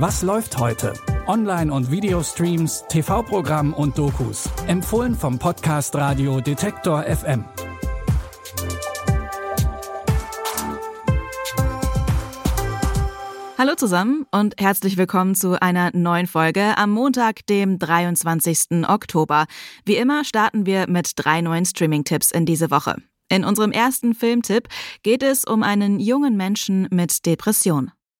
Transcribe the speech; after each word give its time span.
Was 0.00 0.22
läuft 0.22 0.56
heute? 0.56 0.94
Online- 1.26 1.70
und 1.70 1.90
Videostreams, 1.90 2.84
TV-Programm 2.88 3.74
und 3.74 3.98
Dokus. 3.98 4.48
Empfohlen 4.66 5.14
vom 5.14 5.38
Podcast 5.38 5.94
Radio 5.94 6.40
Detektor 6.40 7.02
FM. 7.02 7.44
Hallo 13.58 13.74
zusammen 13.74 14.24
und 14.30 14.54
herzlich 14.58 14.96
willkommen 14.96 15.34
zu 15.34 15.60
einer 15.60 15.90
neuen 15.92 16.26
Folge 16.26 16.78
am 16.78 16.92
Montag, 16.92 17.44
dem 17.44 17.78
23. 17.78 18.88
Oktober. 18.88 19.44
Wie 19.84 19.96
immer 19.96 20.24
starten 20.24 20.64
wir 20.64 20.88
mit 20.88 21.12
drei 21.16 21.42
neuen 21.42 21.66
Streaming-Tipps 21.66 22.30
in 22.30 22.46
diese 22.46 22.70
Woche. 22.70 22.96
In 23.28 23.44
unserem 23.44 23.70
ersten 23.70 24.14
Filmtipp 24.14 24.68
geht 25.02 25.22
es 25.22 25.44
um 25.44 25.62
einen 25.62 26.00
jungen 26.00 26.38
Menschen 26.38 26.88
mit 26.90 27.26
Depression. 27.26 27.92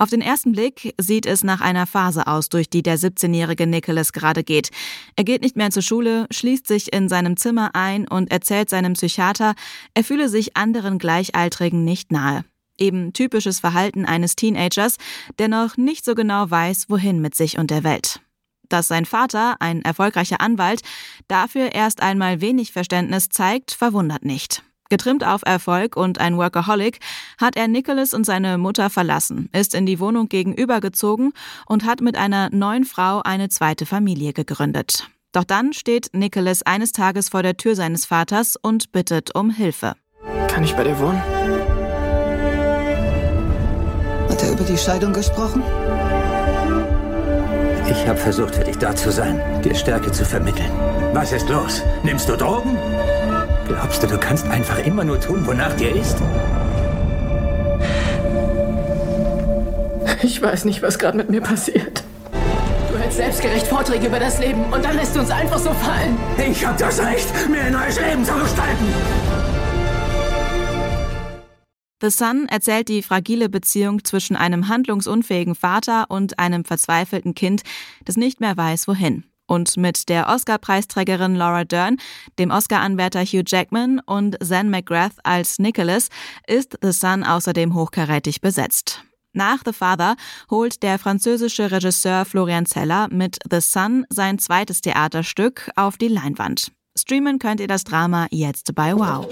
Auf 0.00 0.08
den 0.08 0.22
ersten 0.22 0.52
Blick 0.52 0.94
sieht 0.96 1.26
es 1.26 1.44
nach 1.44 1.60
einer 1.60 1.86
Phase 1.86 2.26
aus, 2.26 2.48
durch 2.48 2.70
die 2.70 2.82
der 2.82 2.98
17-jährige 2.98 3.66
Nicholas 3.66 4.14
gerade 4.14 4.42
geht. 4.42 4.70
Er 5.14 5.24
geht 5.24 5.42
nicht 5.42 5.56
mehr 5.56 5.70
zur 5.70 5.82
Schule, 5.82 6.26
schließt 6.30 6.66
sich 6.66 6.90
in 6.94 7.10
seinem 7.10 7.36
Zimmer 7.36 7.72
ein 7.74 8.08
und 8.08 8.30
erzählt 8.30 8.70
seinem 8.70 8.94
Psychiater, 8.94 9.54
er 9.92 10.02
fühle 10.02 10.30
sich 10.30 10.56
anderen 10.56 10.98
Gleichaltrigen 10.98 11.84
nicht 11.84 12.12
nahe. 12.12 12.46
Eben 12.78 13.12
typisches 13.12 13.60
Verhalten 13.60 14.06
eines 14.06 14.36
Teenagers, 14.36 14.96
der 15.38 15.48
noch 15.48 15.76
nicht 15.76 16.06
so 16.06 16.14
genau 16.14 16.50
weiß, 16.50 16.86
wohin 16.88 17.20
mit 17.20 17.34
sich 17.34 17.58
und 17.58 17.70
der 17.70 17.84
Welt. 17.84 18.22
Dass 18.70 18.88
sein 18.88 19.04
Vater, 19.04 19.56
ein 19.60 19.82
erfolgreicher 19.82 20.40
Anwalt, 20.40 20.80
dafür 21.28 21.74
erst 21.74 22.00
einmal 22.00 22.40
wenig 22.40 22.72
Verständnis 22.72 23.28
zeigt, 23.28 23.72
verwundert 23.72 24.24
nicht. 24.24 24.62
Getrimmt 24.90 25.24
auf 25.24 25.42
Erfolg 25.46 25.96
und 25.96 26.20
ein 26.20 26.36
Workaholic 26.36 26.98
hat 27.40 27.56
er 27.56 27.68
Nicholas 27.68 28.12
und 28.12 28.26
seine 28.26 28.58
Mutter 28.58 28.90
verlassen, 28.90 29.48
ist 29.52 29.74
in 29.74 29.86
die 29.86 30.00
Wohnung 30.00 30.28
gegenübergezogen 30.28 31.32
und 31.66 31.84
hat 31.84 32.00
mit 32.00 32.18
einer 32.18 32.50
neuen 32.50 32.84
Frau 32.84 33.22
eine 33.22 33.48
zweite 33.48 33.86
Familie 33.86 34.32
gegründet. 34.32 35.08
Doch 35.32 35.44
dann 35.44 35.72
steht 35.72 36.10
Nicholas 36.12 36.64
eines 36.64 36.90
Tages 36.90 37.28
vor 37.28 37.44
der 37.44 37.56
Tür 37.56 37.76
seines 37.76 38.04
Vaters 38.04 38.56
und 38.60 38.90
bittet 38.90 39.32
um 39.32 39.50
Hilfe. 39.50 39.94
Kann 40.48 40.64
ich 40.64 40.74
bei 40.74 40.82
dir 40.82 40.98
wohnen? 40.98 41.22
Hat 44.28 44.42
er 44.42 44.50
über 44.50 44.64
die 44.64 44.76
Scheidung 44.76 45.12
gesprochen? 45.12 45.62
Ich 47.88 48.06
habe 48.08 48.18
versucht, 48.18 48.56
für 48.56 48.64
dich 48.64 48.78
da 48.78 48.94
zu 48.94 49.12
sein, 49.12 49.40
dir 49.62 49.74
Stärke 49.74 50.10
zu 50.10 50.24
vermitteln. 50.24 50.70
Was 51.12 51.32
ist 51.32 51.48
los? 51.48 51.82
Nimmst 52.02 52.28
du 52.28 52.36
Drogen? 52.36 52.76
Glaubst 53.70 54.02
du, 54.02 54.08
du 54.08 54.18
kannst 54.18 54.48
einfach 54.48 54.84
immer 54.84 55.04
nur 55.04 55.20
tun, 55.20 55.46
wonach 55.46 55.72
dir 55.76 55.94
ist? 55.94 56.16
Ich 60.24 60.42
weiß 60.42 60.64
nicht, 60.64 60.82
was 60.82 60.98
gerade 60.98 61.16
mit 61.16 61.30
mir 61.30 61.40
passiert. 61.40 62.02
Du 62.90 62.98
hältst 62.98 63.18
selbstgerecht 63.18 63.68
Vorträge 63.68 64.08
über 64.08 64.18
das 64.18 64.40
Leben 64.40 64.64
und 64.72 64.84
dann 64.84 64.96
lässt 64.96 65.14
du 65.14 65.20
uns 65.20 65.30
einfach 65.30 65.58
so 65.58 65.72
fallen. 65.72 66.18
Ich 66.36 66.66
hab 66.66 66.78
das 66.78 67.00
Recht, 67.00 67.28
mir 67.48 67.60
ein 67.60 67.72
neues 67.72 68.00
Leben 68.00 68.24
zu 68.24 68.34
gestalten. 68.34 68.86
The 72.02 72.10
Sun 72.10 72.48
erzählt 72.48 72.88
die 72.88 73.02
fragile 73.02 73.48
Beziehung 73.48 74.04
zwischen 74.04 74.34
einem 74.34 74.66
handlungsunfähigen 74.66 75.54
Vater 75.54 76.06
und 76.08 76.40
einem 76.40 76.64
verzweifelten 76.64 77.34
Kind, 77.34 77.62
das 78.04 78.16
nicht 78.16 78.40
mehr 78.40 78.56
weiß, 78.56 78.88
wohin. 78.88 79.29
Und 79.50 79.76
mit 79.76 80.08
der 80.08 80.28
Oscar-Preisträgerin 80.28 81.34
Laura 81.34 81.64
Dern, 81.64 81.96
dem 82.38 82.52
Oscar-Anwärter 82.52 83.24
Hugh 83.24 83.42
Jackman 83.44 83.98
und 84.06 84.36
Zan 84.40 84.70
McGrath 84.70 85.16
als 85.24 85.58
Nicholas 85.58 86.08
ist 86.46 86.78
The 86.80 86.92
Sun 86.92 87.24
außerdem 87.24 87.74
hochkarätig 87.74 88.40
besetzt. 88.40 89.02
Nach 89.32 89.58
The 89.64 89.72
Father 89.72 90.14
holt 90.50 90.84
der 90.84 91.00
französische 91.00 91.72
Regisseur 91.72 92.24
Florian 92.26 92.64
Zeller 92.64 93.08
mit 93.10 93.38
The 93.50 93.60
Sun 93.60 94.06
sein 94.08 94.38
zweites 94.38 94.82
Theaterstück 94.82 95.68
auf 95.74 95.96
die 95.96 96.06
Leinwand. 96.06 96.70
Streamen 96.96 97.40
könnt 97.40 97.58
ihr 97.58 97.66
das 97.66 97.82
Drama 97.82 98.28
jetzt 98.30 98.72
bei 98.76 98.94
Wow. 98.94 99.26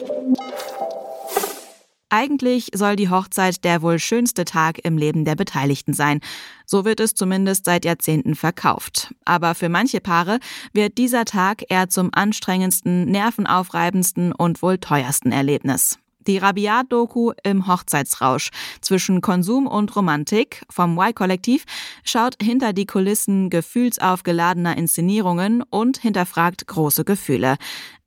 Eigentlich 2.11 2.71
soll 2.75 2.97
die 2.97 3.11
Hochzeit 3.11 3.65
der 3.65 3.83
wohl 3.83 3.99
schönste 3.99 4.45
Tag 4.47 4.79
im 4.85 4.97
Leben 4.97 5.27
der 5.27 5.35
Beteiligten 5.35 5.93
sein. 5.93 6.21
So 6.65 6.85
wird 6.85 7.01
es 7.01 7.15
zumindest 7.15 7.67
seit 7.67 7.85
Jahrzehnten 7.85 8.35
verkauft. 8.35 9.15
Aber 9.27 9.55
für 9.55 9.69
manche 9.69 10.01
Paare 10.01 10.39
wird 10.73 10.97
dieser 10.97 11.27
Tag 11.27 11.65
eher 11.69 11.91
zum 11.91 12.11
anstrengendsten, 12.13 13.05
nervenaufreibendsten 13.05 14.33
und 14.33 14.63
wohl 14.63 14.79
teuersten 14.79 15.33
Erlebnis. 15.33 15.99
Die 16.29 16.39
Rabiat-Doku 16.39 17.33
im 17.43 17.67
Hochzeitsrausch 17.67 18.51
zwischen 18.83 19.23
Konsum 19.23 19.67
und 19.67 19.97
Romantik 19.97 20.63
vom 20.71 20.99
Y-Kollektiv 20.99 21.65
schaut 22.05 22.35
hinter 22.41 22.75
die 22.75 22.87
Kulissen 22.87 23.49
gefühlsaufgeladener 23.49 24.77
Inszenierungen 24.77 25.63
und 25.63 25.97
hinterfragt 25.97 26.67
große 26.67 27.05
Gefühle. 27.05 27.57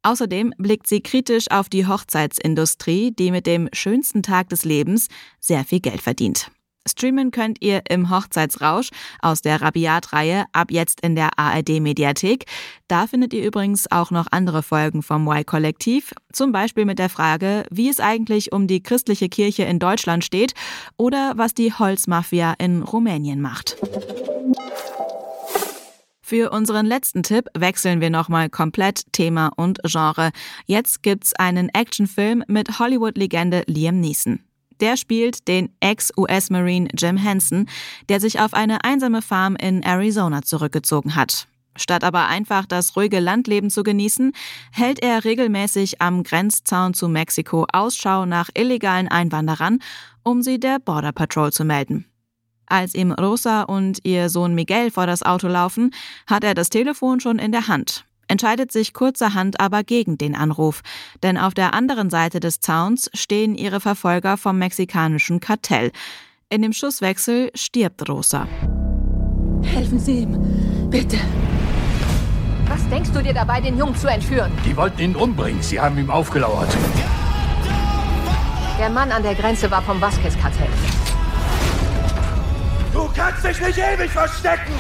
Außerdem 0.04 0.54
blickt 0.58 0.88
sie 0.88 1.02
kritisch 1.02 1.50
auf 1.50 1.68
die 1.68 1.88
Hochzeitsindustrie, 1.88 3.12
die 3.12 3.32
mit 3.32 3.48
dem 3.48 3.70
schönsten 3.74 4.22
Tag 4.22 4.50
des 4.50 4.66
Lebens 4.66 5.08
sehr 5.40 5.66
viel 5.66 5.80
Geld 5.80 6.02
verdient. 6.02 6.52
Streamen 6.88 7.32
könnt 7.32 7.62
ihr 7.62 7.84
im 7.90 8.10
Hochzeitsrausch 8.10 8.90
aus 9.22 9.42
der 9.42 9.62
Rabiat-Reihe 9.62 10.46
ab 10.52 10.72
jetzt 10.72 11.02
in 11.02 11.16
der 11.16 11.38
ARD-Mediathek. 11.38 12.46
Da 12.88 13.08
findet 13.08 13.34
ihr 13.34 13.46
übrigens 13.46 13.92
auch 13.92 14.12
noch 14.12 14.28
andere 14.32 14.64
Folgen 14.64 15.04
vom 15.04 15.28
Y-Kollektiv, 15.28 16.14
zum 16.32 16.52
Beispiel 16.52 16.86
mit 16.86 17.00
der 17.00 17.10
Frage, 17.10 17.66
wie 17.70 17.90
es 17.90 18.00
eigentlich 18.00 18.52
um 18.52 18.68
die 18.68 18.82
christliche 18.82 19.30
Kirche 19.30 19.64
in 19.64 19.80
Deutschland 19.80 20.26
steht 20.26 20.54
oder 20.98 21.34
was 21.36 21.54
die 21.54 21.74
Holzmafia 21.74 22.56
in 22.58 22.82
Rumänien 22.82 23.42
macht. 23.42 23.78
Für 26.32 26.50
unseren 26.52 26.86
letzten 26.86 27.24
Tipp 27.24 27.48
wechseln 27.58 28.00
wir 28.00 28.10
nochmal 28.10 28.50
komplett 28.50 29.04
Thema 29.12 29.52
und 29.58 29.80
Genre. 29.84 30.32
Jetzt 30.66 31.04
gibt's 31.04 31.34
einen 31.36 31.68
Actionfilm 31.70 32.44
mit 32.48 32.80
Hollywood-Legende 32.80 33.64
Liam 33.68 34.00
Neeson. 34.00 34.40
Der 34.82 34.98
spielt 34.98 35.48
den 35.48 35.70
Ex-US-Marine 35.80 36.90
Jim 36.98 37.16
Henson, 37.16 37.68
der 38.10 38.20
sich 38.20 38.40
auf 38.40 38.54
eine 38.54 38.84
einsame 38.84 39.22
Farm 39.22 39.56
in 39.56 39.84
Arizona 39.84 40.42
zurückgezogen 40.42 41.16
hat. 41.16 41.48
Statt 41.78 42.04
aber 42.04 42.28
einfach 42.28 42.66
das 42.66 42.98
ruhige 42.98 43.20
Landleben 43.20 43.70
zu 43.70 43.84
genießen, 43.84 44.34
hält 44.72 45.02
er 45.02 45.24
regelmäßig 45.24 46.02
am 46.02 46.24
Grenzzaun 46.24 46.94
zu 46.94 47.08
Mexiko 47.08 47.66
Ausschau 47.72 48.26
nach 48.26 48.50
illegalen 48.56 49.08
Einwanderern, 49.08 49.80
um 50.24 50.42
sie 50.42 50.60
der 50.60 50.80
Border 50.80 51.14
Patrol 51.14 51.54
zu 51.54 51.64
melden. 51.64 52.06
Als 52.66 52.96
ihm 52.96 53.12
Rosa 53.12 53.64
und 53.64 54.00
ihr 54.04 54.30
Sohn 54.30 54.56
Miguel 54.56 54.92
vor 54.92 55.06
das 55.06 55.24
Auto 55.24 55.48
laufen, 55.48 55.92
hat 56.28 56.44
er 56.44 56.56
das 56.56 56.70
Telefon 56.70 57.20
schon 57.20 57.40
in 57.40 57.52
der 57.52 57.68
Hand 57.68 58.06
entscheidet 58.32 58.72
sich 58.72 58.94
kurzerhand 58.94 59.60
aber 59.60 59.84
gegen 59.84 60.18
den 60.18 60.36
Anruf, 60.36 60.82
denn 61.22 61.38
auf 61.38 61.54
der 61.54 61.74
anderen 61.74 62.10
Seite 62.10 62.40
des 62.40 62.62
Zauns 62.62 63.12
stehen 63.14 63.54
ihre 63.56 63.82
Verfolger 63.82 64.38
vom 64.38 64.58
mexikanischen 64.58 65.42
Kartell. 65.42 65.92
In 66.50 66.62
dem 66.62 66.74
Schusswechsel 66.74 67.52
stirbt 67.54 68.08
Rosa. 68.10 68.48
Helfen 69.64 70.00
Sie 70.00 70.20
ihm, 70.20 70.90
bitte. 70.90 71.18
Was 72.68 72.88
denkst 72.90 73.12
du 73.12 73.22
dir 73.22 73.34
dabei, 73.34 73.60
den 73.60 73.78
Jungen 73.78 73.96
zu 73.96 74.08
entführen? 74.08 74.52
Die 74.66 74.76
wollten 74.78 75.02
ihn 75.02 75.16
umbringen. 75.16 75.62
Sie 75.62 75.80
haben 75.80 75.98
ihm 75.98 76.10
aufgelauert. 76.10 76.76
Der 78.80 78.90
Mann 78.90 79.12
an 79.12 79.24
der 79.24 79.36
Grenze 79.36 79.70
war 79.70 79.82
vom 79.82 80.00
Vasquez-Kartell. 80.00 80.70
Du 82.94 83.10
kannst 83.14 83.46
dich 83.46 83.60
nicht 83.62 83.78
ewig 83.78 84.10
verstecken! 84.10 84.74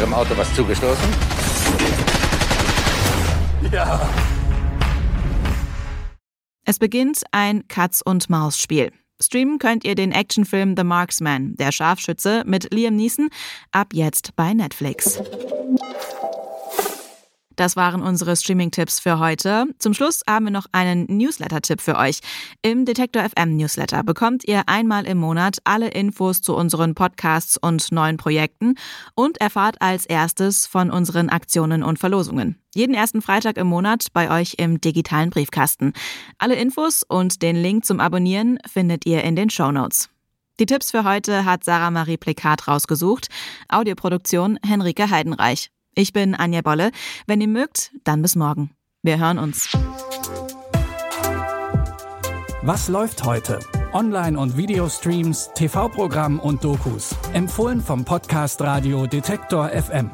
Ihrem 0.00 0.14
Auto 0.14 0.34
was 0.34 0.54
zugestoßen? 0.54 1.04
Ja. 3.70 4.00
Es 6.64 6.78
beginnt 6.78 7.22
ein 7.32 7.68
Katz-und-Maus-Spiel. 7.68 8.92
Streamen 9.20 9.58
könnt 9.58 9.84
ihr 9.84 9.94
den 9.94 10.12
Actionfilm 10.12 10.74
The 10.74 10.84
Marksman, 10.84 11.54
der 11.56 11.70
Scharfschütze, 11.70 12.44
mit 12.46 12.72
Liam 12.72 12.96
Neeson 12.96 13.28
ab 13.72 13.88
jetzt 13.92 14.34
bei 14.36 14.54
Netflix. 14.54 15.20
Das 17.60 17.76
waren 17.76 18.00
unsere 18.00 18.36
Streaming-Tipps 18.36 19.00
für 19.00 19.18
heute. 19.18 19.66
Zum 19.78 19.92
Schluss 19.92 20.22
haben 20.26 20.46
wir 20.46 20.50
noch 20.50 20.64
einen 20.72 21.04
Newsletter-Tipp 21.08 21.82
für 21.82 21.98
euch. 21.98 22.20
Im 22.62 22.86
Detektor 22.86 23.22
FM 23.22 23.58
Newsletter 23.58 24.02
bekommt 24.02 24.44
ihr 24.44 24.62
einmal 24.64 25.04
im 25.04 25.18
Monat 25.18 25.58
alle 25.64 25.88
Infos 25.88 26.40
zu 26.40 26.56
unseren 26.56 26.94
Podcasts 26.94 27.58
und 27.58 27.92
neuen 27.92 28.16
Projekten 28.16 28.76
und 29.14 29.42
erfahrt 29.42 29.76
als 29.80 30.06
erstes 30.06 30.66
von 30.66 30.90
unseren 30.90 31.28
Aktionen 31.28 31.82
und 31.82 31.98
Verlosungen. 31.98 32.58
Jeden 32.74 32.94
ersten 32.94 33.20
Freitag 33.20 33.58
im 33.58 33.66
Monat 33.66 34.06
bei 34.14 34.40
euch 34.40 34.54
im 34.56 34.80
digitalen 34.80 35.28
Briefkasten. 35.28 35.92
Alle 36.38 36.54
Infos 36.54 37.02
und 37.06 37.42
den 37.42 37.56
Link 37.56 37.84
zum 37.84 38.00
Abonnieren 38.00 38.58
findet 38.72 39.04
ihr 39.04 39.22
in 39.22 39.36
den 39.36 39.50
Show 39.50 39.70
Notes. 39.70 40.08
Die 40.60 40.66
Tipps 40.66 40.92
für 40.92 41.04
heute 41.04 41.44
hat 41.44 41.62
Sarah 41.64 41.90
Marie 41.90 42.16
Plekat 42.16 42.68
rausgesucht. 42.68 43.28
Audioproduktion 43.68 44.58
Henrike 44.64 45.10
Heidenreich. 45.10 45.70
Ich 45.94 46.12
bin 46.12 46.34
Anja 46.34 46.62
Bolle. 46.62 46.90
Wenn 47.26 47.40
ihr 47.40 47.48
mögt, 47.48 47.92
dann 48.04 48.22
bis 48.22 48.36
morgen. 48.36 48.70
Wir 49.02 49.18
hören 49.18 49.38
uns. 49.38 49.76
Was 52.62 52.88
läuft 52.88 53.24
heute? 53.24 53.58
Online- 53.92 54.38
und 54.38 54.56
Videostreams, 54.56 55.50
TV-Programm 55.54 56.38
und 56.38 56.62
Dokus. 56.62 57.16
Empfohlen 57.32 57.80
vom 57.80 58.04
Podcast 58.04 58.60
Radio 58.60 59.06
Detektor 59.06 59.70
FM. 59.70 60.10